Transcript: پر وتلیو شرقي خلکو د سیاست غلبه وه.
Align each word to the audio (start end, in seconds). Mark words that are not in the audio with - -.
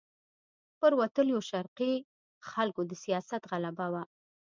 پر 0.79 0.91
وتلیو 1.01 1.39
شرقي 1.49 1.93
خلکو 2.51 2.81
د 2.89 2.91
سیاست 3.03 3.41
غلبه 3.51 3.87
وه. 3.93 4.03